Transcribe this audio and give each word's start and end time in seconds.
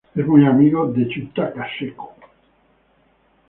Él 0.15 0.21
es 0.21 0.27
muy 0.27 0.43
amigo 0.47 0.87
de 0.91 1.05
Yutaka 1.07 1.67
Seto. 1.77 2.09